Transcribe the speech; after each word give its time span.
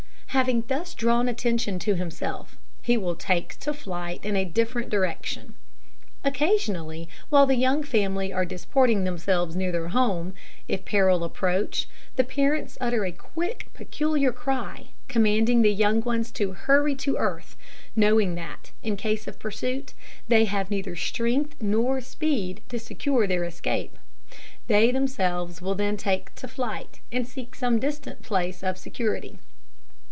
Having 0.31 0.61
thus 0.69 0.93
drawn 0.93 1.27
attention 1.27 1.77
to 1.79 1.95
himself, 1.95 2.57
he 2.81 2.95
will 2.95 3.17
take 3.17 3.59
to 3.59 3.73
flight 3.73 4.23
in 4.23 4.37
a 4.37 4.45
different 4.45 4.89
direction. 4.89 5.55
Occasionally, 6.23 7.09
while 7.27 7.45
the 7.45 7.57
young 7.57 7.83
family 7.83 8.31
are 8.31 8.45
disporting 8.45 9.03
themselves 9.03 9.57
near 9.57 9.73
their 9.73 9.89
home, 9.89 10.33
if 10.69 10.85
peril 10.85 11.25
approach, 11.25 11.89
the 12.15 12.23
parents 12.23 12.77
utter 12.79 13.03
a 13.03 13.11
quick, 13.11 13.67
peculiar 13.73 14.31
cry, 14.31 14.91
commanding 15.09 15.63
the 15.63 15.73
young 15.73 15.99
ones 16.01 16.31
to 16.31 16.53
hurry 16.53 16.95
to 16.95 17.17
earth; 17.17 17.57
knowing 17.93 18.35
that, 18.35 18.71
in 18.81 18.95
case 18.95 19.27
of 19.27 19.37
pursuit, 19.37 19.93
they 20.29 20.45
have 20.45 20.71
neither 20.71 20.95
strength 20.95 21.55
nor 21.61 21.99
speed 21.99 22.61
to 22.69 22.79
secure 22.79 23.27
their 23.27 23.43
escape. 23.43 23.99
They 24.67 24.91
themselves 24.93 25.61
will 25.61 25.75
then 25.75 25.97
take 25.97 26.33
to 26.35 26.47
flight, 26.47 27.01
and 27.11 27.27
seek 27.27 27.53
some 27.53 27.79
distant 27.79 28.21
place 28.21 28.63
of 28.63 28.77
security. 28.77 29.37